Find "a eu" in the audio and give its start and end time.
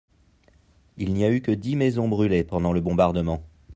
1.25-1.41